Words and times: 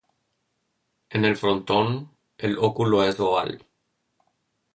En 1.11 1.25
el 1.25 1.37
frontón, 1.37 2.17
el 2.39 2.57
óculo 2.57 3.03
es 3.03 3.19
oval. 3.19 3.67